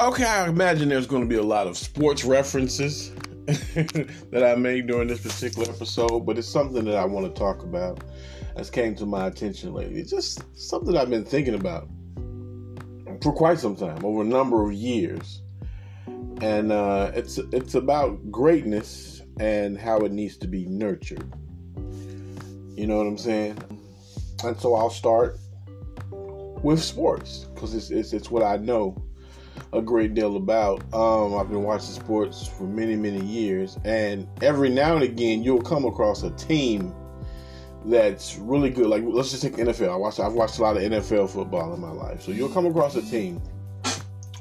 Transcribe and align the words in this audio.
Okay, 0.00 0.24
I 0.24 0.46
imagine 0.46 0.88
there's 0.88 1.08
going 1.08 1.22
to 1.22 1.28
be 1.28 1.34
a 1.34 1.42
lot 1.42 1.66
of 1.66 1.76
sports 1.76 2.22
references 2.22 3.10
that 3.46 4.44
I 4.44 4.54
made 4.54 4.86
during 4.86 5.08
this 5.08 5.22
particular 5.22 5.68
episode, 5.68 6.20
but 6.20 6.38
it's 6.38 6.46
something 6.46 6.84
that 6.84 6.96
I 6.96 7.04
want 7.04 7.26
to 7.26 7.36
talk 7.36 7.64
about 7.64 8.04
that's 8.54 8.70
came 8.70 8.94
to 8.94 9.06
my 9.06 9.26
attention 9.26 9.74
lately. 9.74 9.98
It's 9.98 10.12
just 10.12 10.44
something 10.56 10.96
I've 10.96 11.10
been 11.10 11.24
thinking 11.24 11.54
about 11.54 11.88
for 13.22 13.32
quite 13.32 13.58
some 13.58 13.74
time, 13.74 14.04
over 14.04 14.22
a 14.22 14.24
number 14.24 14.64
of 14.64 14.72
years, 14.72 15.42
and 16.42 16.70
uh, 16.70 17.10
it's 17.12 17.38
it's 17.38 17.74
about 17.74 18.30
greatness 18.30 19.22
and 19.40 19.76
how 19.76 19.98
it 19.98 20.12
needs 20.12 20.36
to 20.36 20.46
be 20.46 20.64
nurtured. 20.66 21.28
You 22.76 22.86
know 22.86 22.98
what 22.98 23.08
I'm 23.08 23.18
saying? 23.18 23.58
And 24.44 24.56
so 24.60 24.76
I'll 24.76 24.90
start 24.90 25.40
with 26.62 26.80
sports 26.80 27.46
because 27.52 27.74
it's, 27.74 27.90
it's 27.90 28.12
it's 28.12 28.30
what 28.30 28.44
I 28.44 28.58
know 28.58 28.96
a 29.72 29.82
great 29.82 30.14
deal 30.14 30.36
about. 30.36 30.82
Um, 30.94 31.34
I've 31.36 31.48
been 31.48 31.62
watching 31.62 31.90
sports 31.90 32.46
for 32.46 32.64
many, 32.64 32.96
many 32.96 33.24
years, 33.24 33.78
and 33.84 34.26
every 34.42 34.70
now 34.70 34.94
and 34.94 35.04
again 35.04 35.42
you'll 35.42 35.62
come 35.62 35.84
across 35.84 36.22
a 36.22 36.30
team 36.30 36.94
that's 37.84 38.36
really 38.36 38.70
good. 38.70 38.86
Like 38.86 39.02
let's 39.04 39.30
just 39.30 39.42
take 39.42 39.54
NFL. 39.54 39.90
I 39.90 39.96
watch. 39.96 40.20
I've 40.20 40.32
watched 40.32 40.58
a 40.58 40.62
lot 40.62 40.76
of 40.76 40.82
NFL 40.82 41.30
football 41.30 41.74
in 41.74 41.80
my 41.80 41.90
life, 41.90 42.22
so 42.22 42.32
you'll 42.32 42.48
come 42.48 42.66
across 42.66 42.96
a 42.96 43.02
team 43.02 43.40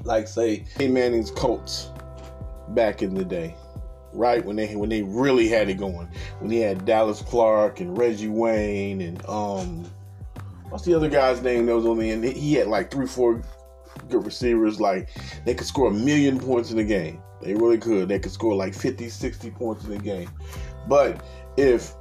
like 0.07 0.27
say 0.27 0.65
Peyton 0.75 0.93
Manning's 0.93 1.29
Colts 1.29 1.89
back 2.69 3.03
in 3.03 3.13
the 3.13 3.25
day, 3.25 3.55
right 4.13 4.43
when 4.43 4.55
they 4.55 4.75
when 4.75 4.89
they 4.89 5.03
really 5.03 5.47
had 5.47 5.69
it 5.69 5.75
going. 5.75 6.07
When 6.39 6.49
he 6.49 6.59
had 6.59 6.85
Dallas 6.85 7.21
Clark 7.21 7.79
and 7.79 7.97
Reggie 7.97 8.29
Wayne 8.29 9.01
and 9.01 9.23
um, 9.27 9.85
what's 10.69 10.85
the 10.85 10.95
other 10.95 11.09
guy's 11.09 11.41
name 11.41 11.65
that 11.67 11.75
was 11.75 11.85
on 11.85 11.99
the 11.99 12.09
end? 12.09 12.23
He 12.23 12.53
had 12.53 12.67
like 12.67 12.89
three, 12.89 13.05
four 13.05 13.43
good 14.09 14.25
receivers. 14.25 14.79
Like 14.79 15.09
they 15.45 15.53
could 15.53 15.67
score 15.67 15.89
a 15.89 15.93
million 15.93 16.39
points 16.39 16.71
in 16.71 16.79
a 16.79 16.83
game. 16.83 17.21
They 17.41 17.53
really 17.53 17.77
could. 17.77 18.07
They 18.07 18.19
could 18.19 18.31
score 18.31 18.55
like 18.55 18.73
50, 18.73 19.09
60 19.09 19.51
points 19.51 19.85
in 19.85 19.93
a 19.93 19.99
game. 19.99 20.29
But 20.87 21.23
if 21.57 21.93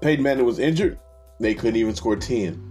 Peyton 0.00 0.22
Manning 0.22 0.44
was 0.44 0.58
injured, 0.58 0.98
they 1.40 1.54
couldn't 1.54 1.76
even 1.76 1.94
score 1.94 2.16
10. 2.16 2.64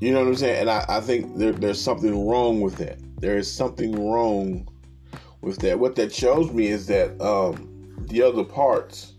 You 0.00 0.12
know 0.12 0.20
what 0.20 0.28
I'm 0.28 0.36
saying? 0.36 0.60
And 0.60 0.70
I, 0.70 0.84
I 0.88 1.00
think 1.00 1.36
there, 1.38 1.52
there's 1.52 1.80
something 1.80 2.28
wrong 2.28 2.60
with 2.60 2.76
that. 2.76 2.98
There 3.20 3.38
is 3.38 3.50
something 3.50 3.92
wrong 4.08 4.68
with 5.40 5.58
that. 5.58 5.78
What 5.78 5.96
that 5.96 6.12
shows 6.12 6.52
me 6.52 6.66
is 6.66 6.86
that 6.88 7.20
um, 7.20 7.96
the 8.08 8.22
other 8.22 8.44
parts 8.44 9.14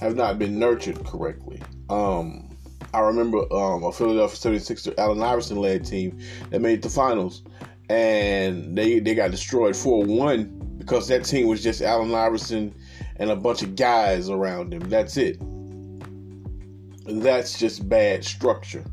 have 0.00 0.16
not 0.16 0.38
been 0.38 0.58
nurtured 0.58 1.04
correctly. 1.06 1.62
Um, 1.88 2.51
I 2.94 3.00
remember 3.00 3.38
um, 3.52 3.84
a 3.84 3.92
Philadelphia 3.92 4.52
76er 4.52 4.94
Allen 4.98 5.22
Iverson 5.22 5.56
led 5.56 5.84
team 5.84 6.18
that 6.50 6.60
made 6.60 6.82
the 6.82 6.90
finals, 6.90 7.42
and 7.88 8.76
they 8.76 8.98
they 8.98 9.14
got 9.14 9.30
destroyed 9.30 9.74
4-1 9.74 10.78
because 10.78 11.08
that 11.08 11.24
team 11.24 11.46
was 11.46 11.62
just 11.62 11.80
Allen 11.80 12.14
Iverson 12.14 12.74
and 13.16 13.30
a 13.30 13.36
bunch 13.36 13.62
of 13.62 13.76
guys 13.76 14.28
around 14.28 14.74
him. 14.74 14.80
That's 14.88 15.16
it. 15.16 15.38
That's 17.06 17.58
just 17.58 17.88
bad 17.88 18.24
structure. 18.24 18.84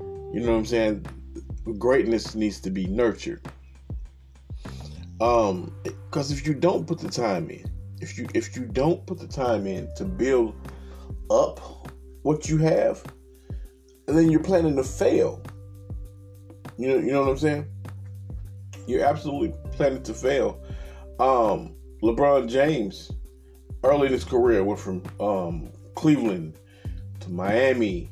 You 0.00 0.40
know 0.40 0.52
what 0.52 0.58
I'm 0.58 0.66
saying? 0.66 1.06
Greatness 1.78 2.34
needs 2.34 2.60
to 2.60 2.70
be 2.70 2.86
nurtured. 2.86 3.40
Um, 5.20 5.74
because 5.82 6.30
if 6.30 6.46
you 6.46 6.54
don't 6.54 6.86
put 6.86 6.98
the 6.98 7.08
time 7.08 7.48
in, 7.50 7.64
if 8.00 8.18
you 8.18 8.26
if 8.34 8.54
you 8.54 8.66
don't 8.66 9.04
put 9.06 9.18
the 9.18 9.26
time 9.26 9.66
in 9.66 9.88
to 9.96 10.04
build 10.04 10.54
up 11.30 11.90
what 12.26 12.48
you 12.48 12.58
have, 12.58 13.04
and 14.08 14.18
then 14.18 14.28
you're 14.28 14.42
planning 14.42 14.74
to 14.74 14.82
fail. 14.82 15.40
You 16.76 16.88
know, 16.88 16.96
you 16.96 17.12
know 17.12 17.20
what 17.20 17.30
I'm 17.30 17.38
saying? 17.38 17.66
You're 18.88 19.04
absolutely 19.04 19.54
planning 19.70 20.02
to 20.02 20.12
fail. 20.12 20.60
Um, 21.20 21.76
LeBron 22.02 22.48
James, 22.48 23.12
early 23.84 24.08
in 24.08 24.12
his 24.12 24.24
career, 24.24 24.64
went 24.64 24.80
from 24.80 25.04
um, 25.20 25.70
Cleveland 25.94 26.58
to 27.20 27.30
Miami 27.30 28.10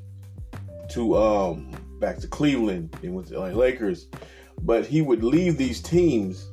to 0.90 1.16
um, 1.16 1.72
back 1.98 2.18
to 2.18 2.28
Cleveland 2.28 2.96
and 3.02 3.16
went 3.16 3.26
to 3.28 3.40
LA 3.40 3.48
Lakers. 3.48 4.06
But 4.62 4.86
he 4.86 5.02
would 5.02 5.24
leave 5.24 5.58
these 5.58 5.82
teams 5.82 6.50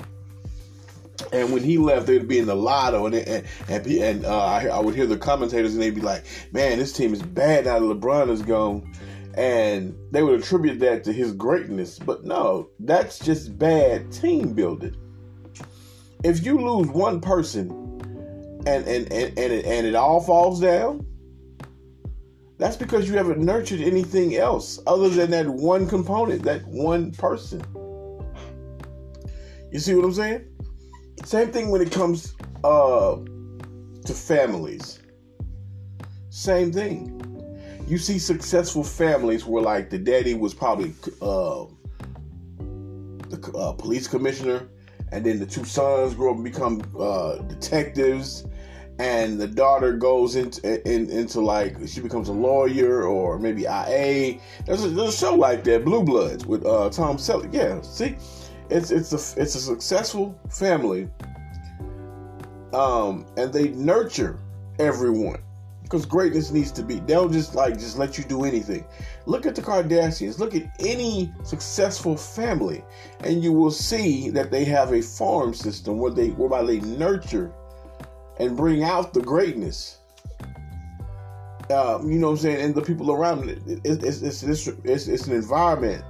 and 1.32 1.52
when 1.54 1.64
he 1.64 1.78
left, 1.78 2.08
they'd 2.08 2.28
be 2.28 2.40
in 2.40 2.46
the 2.46 2.56
lotto, 2.56 3.06
and 3.06 3.16
and 3.16 3.46
and, 3.70 3.88
and 3.88 4.26
uh, 4.26 4.46
I, 4.46 4.68
I, 4.68 4.80
would 4.80 4.96
hear 4.96 5.06
the 5.06 5.18
commentators, 5.18 5.74
and 5.74 5.82
they'd 5.82 5.96
be 5.96 6.02
like, 6.02 6.24
"Man, 6.52 6.78
this 6.78 6.94
team 6.94 7.14
is 7.14 7.22
bad 7.22 7.66
now 7.66 7.80
that 7.80 7.86
LeBron 7.86 8.30
is 8.30 8.42
gone," 8.42 8.92
and 9.36 9.96
they 10.12 10.24
would 10.24 10.40
attribute 10.40 10.80
that 10.80 11.04
to 11.06 11.14
his 11.14 11.32
greatness. 11.34 12.00
But 12.00 12.26
no, 12.26 12.70
that's 12.80 13.20
just 13.20 13.58
bad 13.58 14.12
team 14.12 14.54
building. 14.54 14.96
If 16.24 16.46
you 16.46 16.60
lose 16.60 16.88
one 16.90 17.22
person, 17.22 17.70
and 18.66 18.86
and 18.88 19.12
and 19.12 19.38
and 19.38 19.54
it, 19.54 19.66
and 19.66 19.88
it 19.88 19.96
all 19.96 20.22
falls 20.22 20.60
down, 20.60 21.06
that's 22.58 22.78
because 22.78 23.10
you 23.10 23.16
haven't 23.16 23.40
nurtured 23.40 23.82
anything 23.82 24.36
else 24.36 24.80
other 24.86 25.10
than 25.10 25.32
that 25.32 25.48
one 25.48 25.88
component, 25.88 26.44
that 26.44 26.66
one 26.68 27.12
person. 27.12 27.64
You 29.72 29.80
see 29.80 29.96
what 29.96 30.04
I'm 30.04 30.14
saying? 30.14 30.51
Same 31.24 31.52
thing 31.52 31.70
when 31.70 31.82
it 31.82 31.92
comes 31.92 32.36
uh, 32.64 33.18
to 34.06 34.14
families. 34.14 35.00
Same 36.30 36.72
thing. 36.72 37.18
You 37.88 37.98
see 37.98 38.20
successful 38.20 38.84
families 38.84 39.46
where 39.46 39.62
like 39.62 39.90
the 39.90 40.00
daddy 40.00 40.34
was 40.34 40.54
probably 40.54 40.94
uh, 41.22 41.66
the 43.30 43.52
uh, 43.56 43.74
police 43.74 44.08
commissioner, 44.08 44.68
and 45.12 45.26
then 45.26 45.40
the 45.40 45.46
two 45.46 45.66
sons 45.66 46.14
grow 46.14 46.32
up 46.32 46.36
and 46.36 46.44
become 46.44 46.82
uh, 46.98 47.38
detectives, 47.40 48.46
and 49.00 49.40
the 49.40 49.48
daughter 49.48 49.94
goes 49.94 50.36
into 50.36 50.62
in, 50.90 51.10
into 51.10 51.42
like 51.42 51.76
she 51.88 52.00
becomes 52.00 52.30
a 52.30 52.34
lawyer 52.34 53.04
or 53.04 53.40
maybe 53.40 53.64
IA. 53.64 54.40
There's 54.66 54.86
a, 54.86 54.90
there's 54.90 55.14
a 55.14 55.18
show 55.18 55.36
like 55.36 55.64
that, 55.66 55.84
Blue 55.84 56.04
Bloods, 56.04 56.46
with 56.46 56.66
uh, 56.66 56.90
Tom 56.90 57.18
Selleck. 57.18 57.54
Yeah, 57.54 57.82
see, 57.82 58.16
it's 58.72 58.92
it's 58.92 59.12
a 59.12 59.42
it's 59.42 59.56
a 59.56 59.60
successful 59.60 60.40
family, 60.50 61.10
um, 62.74 63.26
and 63.38 63.52
they 63.52 63.70
nurture 63.70 64.40
everyone 64.80 65.42
because 65.84 66.06
greatness 66.06 66.52
needs 66.52 66.72
to 66.72 66.84
be. 66.84 67.00
They'll 67.02 67.28
just 67.28 67.54
like 67.54 67.74
just 67.78 67.98
let 67.98 68.18
you 68.18 68.24
do 68.24 68.46
anything. 68.46 68.86
Look 69.26 69.46
at 69.46 69.56
the 69.56 69.62
Kardashians. 69.62 70.40
Look 70.40 70.56
at 70.56 70.72
any 70.80 71.34
successful 71.44 72.16
family, 72.16 72.84
and 73.26 73.44
you 73.44 73.52
will 73.52 73.72
see 73.72 74.30
that 74.30 74.52
they 74.52 74.64
have 74.66 74.94
a 74.94 75.02
farm 75.02 75.54
system 75.54 75.98
where 75.98 76.12
they 76.12 76.30
whereby 76.30 76.64
they 76.64 76.80
nurture 76.80 77.52
and 78.40 78.56
bring 78.56 78.84
out 78.84 79.14
the 79.14 79.22
greatness. 79.22 79.98
Um, 81.70 82.12
you 82.12 82.20
know 82.20 82.28
what 82.28 82.34
I'm 82.34 82.40
saying? 82.40 82.62
And 82.62 82.76
the 82.76 82.82
people 82.82 83.12
around 83.12 83.50
it, 83.50 83.62
it 83.66 84.04
it's, 84.04 84.22
it's, 84.22 84.44
it's, 84.44 84.68
it's, 84.68 85.08
it's 85.08 85.28
an 85.28 85.34
environment 85.34 86.04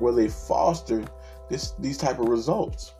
where 0.00 0.12
they 0.12 0.28
foster 0.28 1.04
this 1.48 1.72
these 1.78 1.98
type 1.98 2.18
of 2.18 2.28
results. 2.28 2.92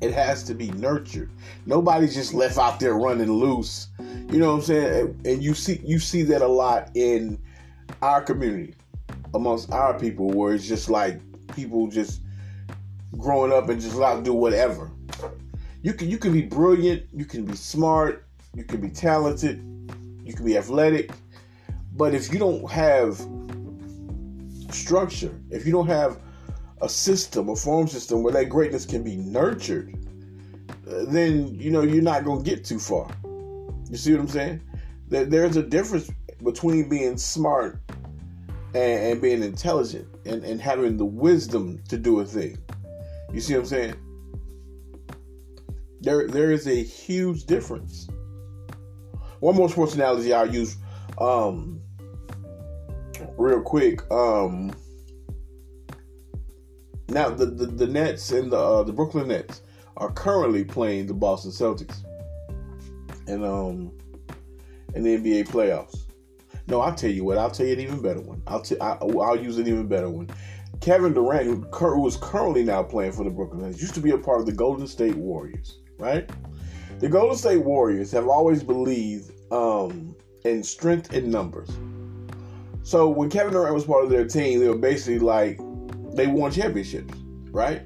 It 0.00 0.12
has 0.12 0.44
to 0.44 0.54
be 0.54 0.70
nurtured. 0.72 1.30
Nobody's 1.66 2.14
just 2.14 2.32
left 2.32 2.58
out 2.58 2.78
there 2.78 2.94
running 2.94 3.30
loose. 3.30 3.88
You 3.98 4.38
know 4.38 4.48
what 4.50 4.58
I'm 4.58 4.62
saying? 4.62 5.20
And 5.24 5.42
you 5.42 5.54
see 5.54 5.80
you 5.84 5.98
see 5.98 6.22
that 6.22 6.42
a 6.42 6.48
lot 6.48 6.90
in 6.94 7.40
our 8.02 8.22
community, 8.22 8.74
amongst 9.34 9.72
our 9.72 9.98
people, 9.98 10.28
where 10.28 10.54
it's 10.54 10.68
just 10.68 10.88
like 10.88 11.20
people 11.54 11.88
just 11.88 12.22
growing 13.18 13.52
up 13.52 13.68
and 13.68 13.80
just 13.80 13.96
to 13.96 14.22
do 14.22 14.32
whatever. 14.32 14.90
You 15.82 15.94
can 15.94 16.08
you 16.08 16.18
can 16.18 16.32
be 16.32 16.42
brilliant, 16.42 17.06
you 17.12 17.24
can 17.24 17.44
be 17.44 17.56
smart, 17.56 18.26
you 18.54 18.64
can 18.64 18.80
be 18.80 18.90
talented, 18.90 19.64
you 20.24 20.34
can 20.34 20.44
be 20.44 20.56
athletic, 20.56 21.10
but 21.94 22.14
if 22.14 22.32
you 22.32 22.38
don't 22.38 22.70
have 22.70 23.20
structure, 24.70 25.34
if 25.50 25.66
you 25.66 25.72
don't 25.72 25.86
have 25.86 26.18
a 26.82 26.88
system, 26.88 27.48
a 27.48 27.56
farm 27.56 27.88
system 27.88 28.22
where 28.22 28.32
that 28.32 28.48
greatness 28.48 28.86
can 28.86 29.02
be 29.02 29.16
nurtured, 29.16 29.94
uh, 30.88 31.04
then 31.06 31.54
you 31.54 31.70
know 31.70 31.82
you're 31.82 32.02
not 32.02 32.24
going 32.24 32.42
to 32.42 32.50
get 32.50 32.64
too 32.64 32.78
far. 32.78 33.08
You 33.90 33.96
see 33.96 34.12
what 34.12 34.20
I'm 34.20 34.28
saying? 34.28 34.60
There's 35.08 35.56
a 35.56 35.62
difference 35.62 36.10
between 36.42 36.88
being 36.88 37.16
smart 37.16 37.80
and, 38.74 39.12
and 39.12 39.22
being 39.22 39.42
intelligent 39.42 40.06
and, 40.24 40.44
and 40.44 40.60
having 40.60 40.96
the 40.96 41.04
wisdom 41.04 41.82
to 41.88 41.98
do 41.98 42.20
a 42.20 42.24
thing. 42.24 42.56
You 43.32 43.40
see 43.40 43.54
what 43.54 43.60
I'm 43.60 43.66
saying? 43.66 43.94
There 46.00 46.26
there 46.28 46.50
is 46.50 46.66
a 46.66 46.82
huge 46.82 47.44
difference. 47.44 48.08
One 49.40 49.56
more 49.56 49.68
sports 49.68 49.94
analogy 49.94 50.32
I'll 50.32 50.52
use 50.52 50.76
um, 51.18 51.80
real 53.36 53.62
quick. 53.62 54.10
Um, 54.10 54.72
now, 57.10 57.28
the, 57.28 57.46
the, 57.46 57.66
the 57.66 57.86
Nets 57.86 58.30
and 58.32 58.52
the 58.52 58.58
uh, 58.58 58.82
the 58.82 58.92
Brooklyn 58.92 59.28
Nets 59.28 59.62
are 59.96 60.10
currently 60.12 60.64
playing 60.64 61.06
the 61.06 61.14
Boston 61.14 61.50
Celtics, 61.50 62.04
and 63.26 63.44
um, 63.44 63.92
in 64.94 65.02
the 65.02 65.18
NBA 65.18 65.48
playoffs. 65.48 66.06
No, 66.66 66.80
I'll 66.80 66.94
tell 66.94 67.10
you 67.10 67.24
what. 67.24 67.36
I'll 67.36 67.50
tell 67.50 67.66
you 67.66 67.72
an 67.72 67.80
even 67.80 68.00
better 68.00 68.20
one. 68.20 68.42
I'll 68.46 68.62
t- 68.62 68.80
I, 68.80 68.92
I'll 68.92 69.36
use 69.36 69.58
an 69.58 69.66
even 69.66 69.88
better 69.88 70.08
one. 70.08 70.30
Kevin 70.80 71.12
Durant, 71.12 71.46
who, 71.46 71.56
who 71.72 72.06
is 72.06 72.16
currently 72.16 72.62
now 72.62 72.82
playing 72.82 73.12
for 73.12 73.24
the 73.24 73.30
Brooklyn 73.30 73.62
Nets, 73.62 73.80
used 73.80 73.94
to 73.94 74.00
be 74.00 74.12
a 74.12 74.18
part 74.18 74.40
of 74.40 74.46
the 74.46 74.52
Golden 74.52 74.86
State 74.86 75.16
Warriors, 75.16 75.80
right? 75.98 76.30
The 77.00 77.08
Golden 77.08 77.36
State 77.36 77.58
Warriors 77.64 78.12
have 78.12 78.28
always 78.28 78.62
believed 78.62 79.32
um, 79.52 80.14
in 80.44 80.62
strength 80.62 81.12
in 81.12 81.30
numbers. 81.30 81.70
So 82.82 83.08
when 83.08 83.30
Kevin 83.30 83.52
Durant 83.52 83.74
was 83.74 83.84
part 83.84 84.04
of 84.04 84.10
their 84.10 84.26
team, 84.26 84.60
they 84.60 84.68
were 84.68 84.78
basically 84.78 85.18
like 85.18 85.58
they 86.14 86.26
won 86.26 86.50
championships, 86.50 87.14
right? 87.50 87.82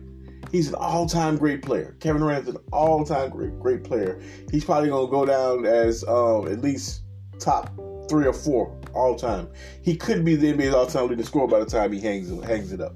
He's 0.51 0.69
an 0.69 0.75
all-time 0.75 1.37
great 1.37 1.63
player. 1.63 1.97
Kevin 2.01 2.23
Durant 2.23 2.49
is 2.49 2.55
an 2.55 2.61
all-time 2.73 3.31
great 3.31 3.59
great 3.59 3.85
player. 3.85 4.21
He's 4.51 4.65
probably 4.65 4.89
gonna 4.89 5.11
go 5.11 5.27
down 5.27 5.67
as 5.67 6.05
um, 6.05 6.47
at 6.49 6.61
least 6.61 7.03
top 7.39 7.75
three 8.09 8.27
or 8.27 8.33
four 8.33 8.79
all 8.95 9.17
time. 9.17 9.49
He 9.83 9.97
could 9.97 10.25
be 10.25 10.37
the 10.37 10.53
NBA's 10.53 10.75
all-time 10.75 11.09
leading 11.09 11.25
scorer 11.25 11.49
by 11.49 11.59
the 11.59 11.67
time 11.67 11.93
he 11.93 12.01
hangs 12.01 12.31
hangs 12.45 12.73
it 12.73 12.81
up. 12.81 12.95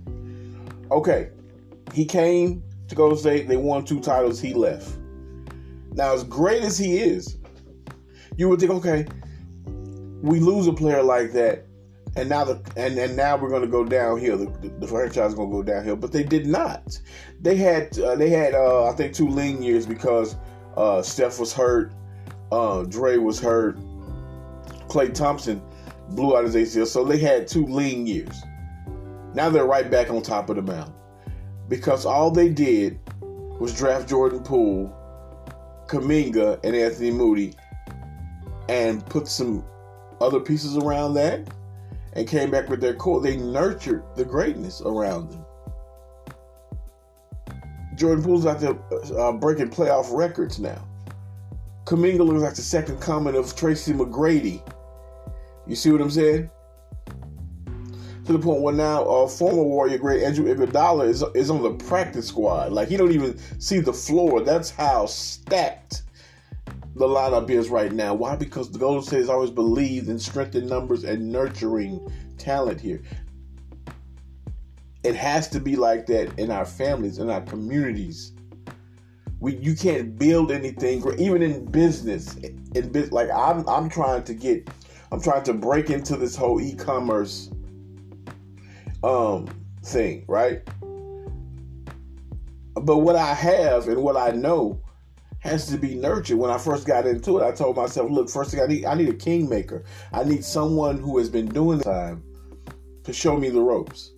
Okay, 0.91 1.31
he 1.93 2.05
came 2.05 2.63
to 2.89 2.95
Golden 2.95 3.19
State. 3.19 3.49
They 3.49 3.57
won 3.57 3.85
two 3.85 4.01
titles. 4.01 4.41
He 4.41 4.55
left. 4.55 4.97
Now, 5.93 6.15
as 6.15 6.23
great 6.25 6.63
as 6.63 6.79
he 6.79 6.99
is, 6.99 7.39
you 8.37 8.49
would 8.49 8.61
think, 8.61 8.71
okay, 8.71 9.07
we 10.23 10.39
lose 10.39 10.67
a 10.69 10.73
player 10.73 11.03
like 11.03 11.33
that, 11.33 11.67
and 12.19 12.29
now 12.29 12.45
the 12.45 12.61
and, 12.77 12.99
and 12.99 13.17
now 13.17 13.37
we're 13.37 13.49
going 13.49 13.63
to 13.63 13.69
go 13.69 13.85
downhill. 13.85 14.39
The, 14.39 14.47
the, 14.47 14.69
the 14.81 14.87
franchise 14.89 15.31
is 15.31 15.35
going 15.35 15.51
to 15.51 15.57
go 15.57 15.63
downhill, 15.63 15.97
but 15.97 16.11
they 16.11 16.25
did 16.25 16.47
not. 16.47 16.99
They 17.41 17.57
had 17.57 17.97
uh, 17.99 18.17
they 18.17 18.29
had 18.31 18.55
uh, 18.55 18.89
I 18.89 18.93
think 18.93 19.15
two 19.15 19.29
lean 19.29 19.63
years 19.63 19.87
because 19.87 20.37
uh, 20.77 21.01
Steph 21.01 21.39
was 21.39 21.53
hurt, 21.53 21.93
uh, 22.51 22.83
Dre 22.85 23.19
was 23.19 23.39
hurt, 23.39 23.79
Klay 24.89 25.15
Thompson 25.15 25.63
blew 26.11 26.37
out 26.37 26.45
his 26.45 26.57
ACL, 26.57 26.87
so 26.87 27.05
they 27.05 27.19
had 27.19 27.47
two 27.47 27.67
lean 27.67 28.07
years. 28.07 28.43
Now 29.35 29.49
they're 29.49 29.67
right 29.67 29.89
back 29.89 30.11
on 30.11 30.23
top 30.23 30.51
of 30.51 30.57
the 30.57 30.63
mountain 30.63 30.95
because 31.69 32.05
all 32.05 32.31
they 32.31 32.49
did 32.49 32.99
was 33.61 33.77
draft 33.77 34.09
Jordan 34.09 34.43
Poole 34.43 34.93
Kuminga 35.87 36.59
and 36.65 36.75
Anthony 36.75 37.11
Moody 37.13 37.55
and 38.69 39.05
put 39.07 39.29
some 39.29 39.65
other 40.21 40.41
pieces 40.41 40.77
around 40.77 41.15
that 41.15 41.49
and 42.19 42.29
came 42.29 42.51
back 42.51 42.69
with 42.69 42.81
their 42.81 42.95
core. 42.95 43.21
They 43.21 43.37
nurtured 43.37 44.03
the 44.17 44.25
greatness 44.25 44.81
around 44.81 45.31
them. 45.31 45.45
Jordan 47.97 48.23
Poole's 48.23 48.47
out 48.47 48.61
there 48.61 48.79
uh, 49.19 49.33
breaking 49.33 49.71
playoff 49.71 50.15
records 50.17 50.59
now. 50.59 50.87
Kuminga 51.85 52.19
looks 52.19 52.43
like 52.43 52.55
the 52.55 52.63
second 52.63 53.01
coming 53.01 53.35
of 53.35 53.57
Tracy 53.57 53.93
McGrady. 53.93 54.63
You 55.67 55.75
see 55.75 55.91
what 55.91 56.01
I'm 56.01 56.11
saying? 56.11 56.51
to 58.29 58.35
the 58.35 58.39
point 58.39 58.61
where 58.61 58.75
now 58.75 59.03
uh, 59.05 59.27
former 59.27 59.63
Warrior 59.63 59.97
great 59.97 60.23
Andre 60.23 60.55
Iguodala 60.55 61.09
is 61.09 61.25
is 61.35 61.49
on 61.49 61.63
the 61.63 61.73
practice 61.73 62.29
squad. 62.29 62.73
Like 62.73 62.89
he 62.89 62.99
don't 62.99 63.11
even 63.11 63.39
see 63.59 63.81
the 63.81 63.93
floor. 63.93 64.43
That's 64.43 64.69
how 64.69 65.07
stacked 65.07 66.03
the 66.99 67.07
lineup 67.07 67.49
is 67.49 67.69
right 67.69 67.93
now. 67.93 68.13
Why? 68.15 68.37
Because 68.37 68.71
the 68.71 68.79
Golden 68.79 69.03
State 69.03 69.21
has 69.21 69.29
always 69.29 69.51
believed 69.51 70.09
in 70.09 70.19
strength 70.19 70.55
in 70.55 70.67
numbers 70.67 71.05
and 71.05 71.31
nurturing 71.31 72.07
talent 72.37 72.81
here. 72.81 73.01
It 75.05 75.15
has 75.15 75.49
to 75.51 75.61
be 75.61 75.77
like 75.77 76.07
that 76.07 76.37
in 76.39 76.51
our 76.51 76.65
families, 76.65 77.19
in 77.19 77.31
our 77.31 77.41
communities. 77.43 78.33
We 79.41 79.57
you 79.57 79.77
can't 79.77 80.19
build 80.19 80.51
anything, 80.51 81.05
even 81.19 81.43
in 81.43 81.65
business. 81.67 82.35
In 82.37 82.91
business, 82.91 83.13
like 83.13 83.31
I'm 83.31 83.67
I'm 83.69 83.89
trying 83.89 84.25
to 84.25 84.35
get, 84.35 84.69
I'm 85.13 85.21
trying 85.21 85.45
to 85.45 85.55
break 85.55 85.91
into 85.91 86.17
this 86.17 86.35
whole 86.35 86.61
e-commerce 86.61 87.51
um 89.05 89.47
thing, 89.85 90.25
right? 90.27 90.63
But 92.75 92.99
what 92.99 93.15
I 93.15 93.35
have 93.35 93.87
and 93.87 94.03
what 94.03 94.17
I 94.17 94.31
know 94.31 94.81
has 95.41 95.67
to 95.69 95.79
be 95.79 95.95
nurtured. 95.95 96.39
When 96.39 96.51
I 96.51 96.59
first 96.59 96.87
got 96.87 97.07
into 97.07 97.39
it, 97.39 97.45
I 97.45 97.53
told 97.53 97.77
myself, 97.77 98.11
look, 98.11 98.29
first 98.29 98.51
thing 98.51 98.61
I 98.61 98.67
need 98.67 98.85
I 98.85 98.95
need 98.95 99.09
a 99.09 99.15
kingmaker. 99.15 99.85
I 100.13 100.25
need 100.25 100.45
someone 100.45 100.99
who 100.99 101.19
has 101.19 101.29
been 101.29 101.47
doing 101.47 101.81
time 101.81 102.23
to 103.05 103.13
show 103.13 103.37
me 103.37 103.49
the 103.49 103.61
ropes. 103.61 104.13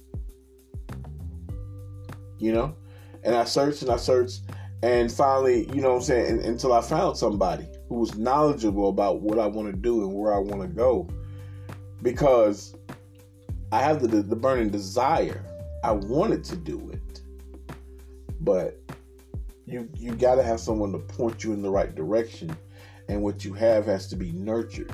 You 2.38 2.52
know? 2.52 2.76
And 3.22 3.34
I 3.34 3.44
searched 3.44 3.82
and 3.82 3.90
I 3.90 3.96
searched 3.96 4.40
and 4.82 5.12
finally, 5.12 5.69
you 5.75 5.82
know 5.82 5.90
what 5.90 5.96
I'm 5.96 6.02
saying, 6.02 6.44
until 6.44 6.72
I 6.72 6.81
found 6.81 7.17
somebody 7.17 7.69
who 7.88 7.96
was 7.96 8.16
knowledgeable 8.16 8.88
about 8.88 9.20
what 9.20 9.38
I 9.38 9.46
want 9.46 9.70
to 9.70 9.76
do 9.76 10.02
and 10.02 10.14
where 10.14 10.32
I 10.32 10.38
want 10.38 10.62
to 10.62 10.69
go. 10.69 11.06
Because 12.02 12.75
I 13.73 13.82
have 13.82 14.00
the, 14.00 14.23
the 14.23 14.37
burning 14.37 14.70
desire. 14.70 15.44
I 15.84 15.93
wanted 15.93 16.44
to 16.44 16.56
do 16.56 16.90
it, 16.90 17.20
but 18.40 18.78
you 19.70 19.88
you 19.96 20.14
got 20.14 20.34
to 20.37 20.43
have 20.43 20.61
someone 20.61 20.93
to 20.93 20.99
point 20.99 21.44
you 21.44 21.52
in 21.52 21.62
the 21.62 21.70
right 21.70 21.94
direction, 21.94 22.56
and 23.08 23.22
what 23.22 23.44
you 23.44 23.55
have 23.55 23.87
has 23.87 24.06
to 24.08 24.17
be 24.17 24.32
nurtured. 24.32 24.93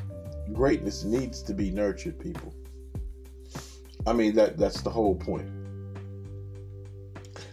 Greatness 0.52 1.04
needs 1.04 1.42
to 1.42 1.54
be 1.54 1.70
nurtured, 1.70 2.18
people. 2.18 2.54
I 4.06 4.12
mean 4.12 4.34
that 4.36 4.58
that's 4.58 4.82
the 4.82 4.90
whole 4.90 5.14
point. 5.14 5.48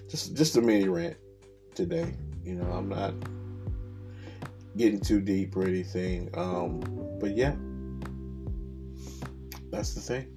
Just 0.10 0.36
just 0.36 0.58
a 0.58 0.62
mini 0.62 0.88
rant 0.88 1.18
today. 1.74 2.14
You 2.44 2.56
know, 2.56 2.72
I'm 2.72 2.90
not 2.90 3.14
getting 4.78 5.00
too 5.00 5.22
deep 5.22 5.56
or 5.56 5.64
anything. 5.64 6.30
Um, 6.34 6.82
but 7.20 7.36
yeah, 7.36 7.56
that's 9.72 9.94
the 9.94 10.02
thing. 10.02 10.28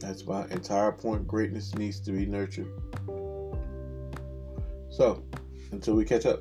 That's 0.00 0.26
my 0.26 0.46
entire 0.48 0.92
point. 0.92 1.26
Greatness 1.26 1.74
needs 1.74 1.98
to 2.00 2.12
be 2.12 2.26
nurtured. 2.26 2.68
So, 4.96 5.24
until 5.72 5.96
we 5.96 6.04
catch 6.04 6.24
up. 6.24 6.38